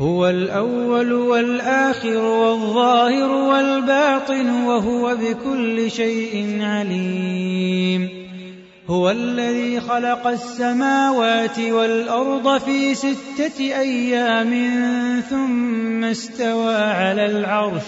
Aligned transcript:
هو 0.00 0.28
الأول 0.28 1.12
والآخر 1.12 2.16
والظاهر 2.16 3.30
والباطن 3.30 4.50
وهو 4.50 5.16
بكل 5.16 5.90
شيء 5.90 6.58
عليم. 6.62 8.08
هو 8.88 9.10
الذي 9.10 9.80
خلق 9.80 10.26
السماوات 10.26 11.58
والأرض 11.58 12.58
في 12.58 12.94
ستة 12.94 13.60
أيام 13.60 14.50
ثم 15.30 16.04
استوى 16.04 16.74
على 16.74 17.26
العرش. 17.26 17.84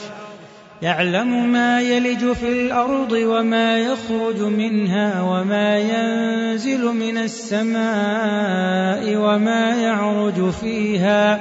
يعلم 0.82 1.52
ما 1.52 1.80
يلج 1.80 2.32
في 2.32 2.48
الأرض 2.48 3.12
وما 3.12 3.78
يخرج 3.78 4.40
منها 4.40 5.22
وما 5.22 5.78
ينزل 5.78 6.84
من 6.84 7.18
السماء 7.18 9.16
وما 9.16 9.74
يعرج 9.82 10.50
فيها. 10.50 11.40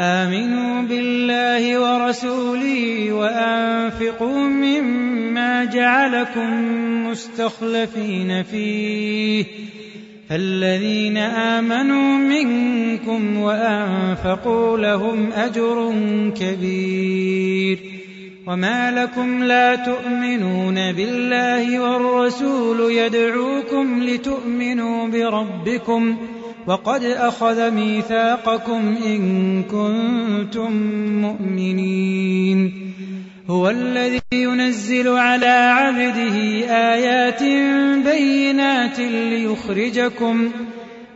آمنوا 0.00 0.82
بالله 0.82 1.78
ورسوله 1.78 3.12
وأنفقوا 3.12 4.38
مما 4.38 5.64
جعلكم 5.64 6.50
مستخلفين 7.06 8.42
فيه. 8.42 9.44
فالذين 10.28 11.16
آمنوا 11.16 12.18
منكم 12.18 13.36
وأنفقوا 13.36 14.78
لهم 14.78 15.32
أجر 15.32 15.94
كبير. 16.40 17.78
وما 18.46 18.90
لكم 18.90 19.44
لا 19.44 19.76
تؤمنون 19.76 20.92
بالله 20.92 21.80
والرسول 21.80 22.92
يدعوكم 22.92 24.02
لتؤمنوا 24.02 25.08
بربكم 25.08 26.16
وقد 26.66 27.04
أخذ 27.04 27.70
ميثاقكم 27.70 28.96
إن 29.06 29.62
كنتم 29.62 30.72
مؤمنين. 31.20 32.72
هو 33.50 33.70
الذي 33.70 34.20
ينزل 34.32 35.08
على 35.08 35.46
عبده 35.46 36.36
آيات 36.68 37.42
بينات 38.04 38.98
ليخرجكم 39.00 40.50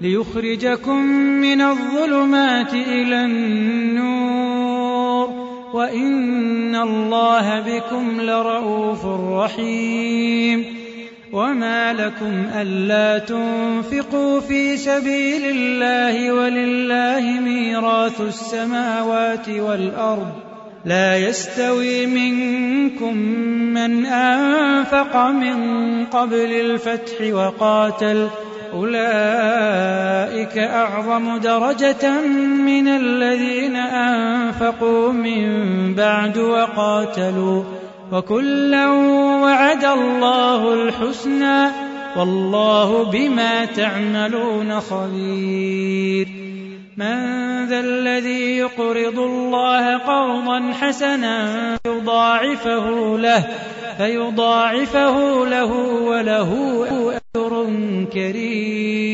ليخرجكم 0.00 1.06
من 1.40 1.60
الظلمات 1.60 2.74
إلى 2.74 3.24
النور. 3.24 4.64
وإن 5.74 6.74
الله 6.76 7.60
بكم 7.60 8.20
لرءوف 8.20 9.06
رحيم. 9.06 10.83
وما 11.34 11.92
لكم 11.92 12.46
الا 12.54 13.18
تنفقوا 13.18 14.40
في 14.40 14.76
سبيل 14.76 15.44
الله 15.44 16.32
ولله 16.32 17.40
ميراث 17.40 18.20
السماوات 18.20 19.48
والارض 19.48 20.32
لا 20.84 21.16
يستوي 21.16 22.06
منكم 22.06 23.16
من 23.74 24.06
انفق 24.06 25.16
من 25.16 25.56
قبل 26.04 26.52
الفتح 26.52 27.34
وقاتل 27.34 28.28
اولئك 28.72 30.58
اعظم 30.58 31.36
درجه 31.38 32.20
من 32.58 32.88
الذين 32.88 33.76
انفقوا 33.76 35.12
من 35.12 35.44
بعد 35.94 36.38
وقاتلوا 36.38 37.64
وكلا 38.12 38.88
وعد 39.42 39.84
الله 39.84 40.74
الحسنى 40.74 41.68
والله 42.16 43.04
بما 43.04 43.64
تعملون 43.64 44.80
خبير. 44.80 46.28
من 46.96 47.18
ذا 47.66 47.80
الذي 47.80 48.56
يقرض 48.56 49.18
الله 49.18 49.98
قرضا 49.98 50.72
حسنا 50.72 51.78
يضاعفه 51.86 53.18
له 53.18 53.44
فيضاعفه 53.98 55.46
له 55.46 55.72
وله 56.04 56.50
أجر 56.90 57.66
كريم. 58.12 59.13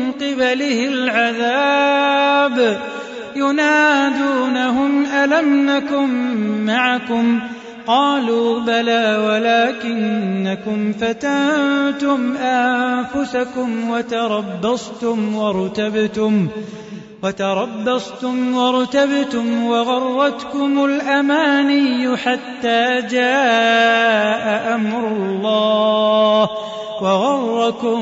قبله 0.21 0.87
العذاب. 0.87 2.79
ينادونهم 3.35 5.05
ألم 5.05 5.69
نكن 5.69 6.09
معكم؟ 6.65 7.39
قالوا 7.87 8.59
بلى 8.59 9.17
ولكنكم 9.27 10.93
فتنتم 10.93 12.37
أنفسكم 12.37 13.89
وتربصتم 13.89 15.35
وارتبتم 15.35 16.47
وتربصتم 17.23 18.55
وارتبتم 18.55 19.63
وغرتكم 19.63 20.85
الأماني 20.85 22.17
حتى 22.17 23.01
جاء 23.11 24.75
أمر 24.75 25.07
الله 25.07 26.49
وغركم 27.01 28.01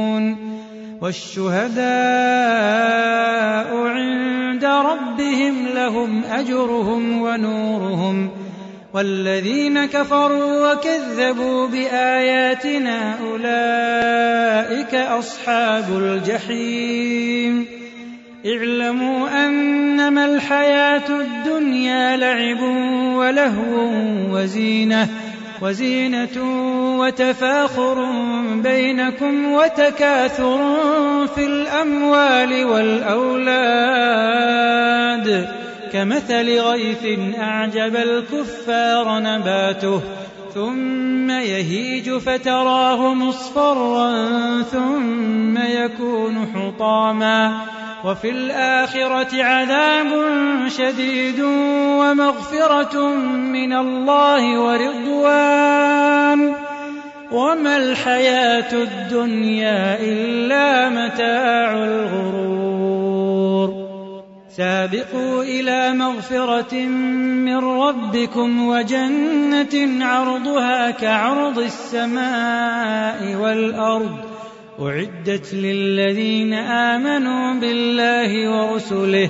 والشهداء 1.01 1.81
عند 3.75 4.65
ربهم 4.65 5.67
لهم 5.67 6.23
أجرهم 6.23 7.21
ونورهم 7.21 8.29
والذين 8.93 9.85
كفروا 9.85 10.71
وكذبوا 10.71 11.67
بآياتنا 11.67 13.15
أولئك 13.19 14.95
أصحاب 14.95 15.85
الجحيم. 15.97 17.65
اعلموا 18.45 19.45
أنما 19.45 20.25
الحياة 20.25 21.09
الدنيا 21.09 22.17
لعب 22.17 22.61
ولهو 23.15 23.89
وزينة 24.31 25.07
وزينة 25.61 26.37
وتفاخر 27.01 28.05
بينكم 28.55 29.51
وتكاثر 29.51 30.59
في 31.35 31.45
الأموال 31.45 32.65
والأولاد. 32.65 33.41
كمثل 35.93 36.59
غيث 36.59 37.19
أعجب 37.39 37.95
الكفار 37.95 39.19
نباته 39.19 40.01
ثم 40.53 41.29
يهيج 41.29 42.17
فتراه 42.17 43.13
مصفرا 43.13 44.11
ثم 44.61 45.57
يكون 45.57 46.47
حطاما. 46.55 47.61
وفي 48.05 48.29
الآخرة 48.29 49.43
عذاب 49.43 50.07
شديد 50.67 51.39
ومغفرة 51.99 53.07
من 53.35 53.73
الله 53.73 54.59
ورضوان. 54.59 56.70
وما 57.31 57.77
الحياة 57.77 58.73
الدنيا 58.73 59.99
إلا 59.99 60.89
متاع 60.89 61.83
الغرور. 61.83 63.81
سابقوا 64.57 65.43
إلى 65.43 65.93
مغفرة 65.93 66.75
من 66.75 67.57
ربكم 67.57 68.67
وجنة 68.67 70.05
عرضها 70.05 70.91
كعرض 70.91 71.59
السماء 71.59 73.35
والأرض. 73.35 74.17
أعدت 74.81 75.53
للذين 75.53 76.53
آمنوا 76.53 77.59
بالله 77.59 78.49
ورسله. 78.49 79.29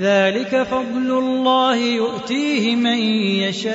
ذلك 0.00 0.62
فضل 0.62 1.18
الله 1.18 1.76
يؤتيه 1.76 2.76
من 2.76 2.98
يشاء. 3.42 3.74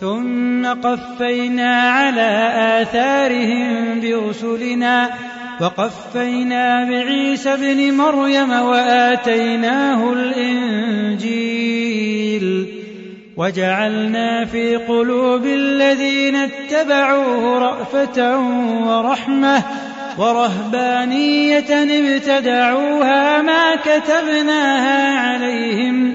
ثم 0.00 0.66
قفينا 0.66 1.90
على 1.90 2.52
آثارهم 2.82 4.00
برسلنا 4.00 5.10
وقفينا 5.60 6.84
بعيسى 6.84 7.54
ابن 7.54 7.94
مريم 7.94 8.50
وآتيناه 8.50 10.12
الإنجيل 10.12 11.40
وجعلنا 13.36 14.44
في 14.44 14.76
قلوب 14.76 15.44
الذين 15.46 16.36
اتبعوه 16.36 17.58
رأفة 17.58 18.38
ورحمة 18.86 19.62
ورهبانية 20.18 21.64
ابتدعوها 21.70 23.42
ما 23.42 23.76
كتبناها 23.76 25.18
عليهم 25.18 26.14